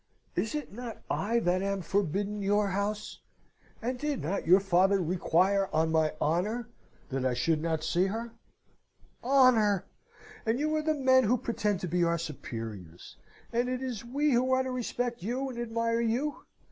[0.35, 3.19] Is it not I that am forbidden your house?
[3.83, 6.69] and did not your father require, on my honour,
[7.09, 8.31] that I should not see her?"
[9.23, 9.85] "Honour!
[10.43, 13.17] And you are the men who pretend to be our superiors;
[13.53, 16.45] and it is we who are to respect you and admire you!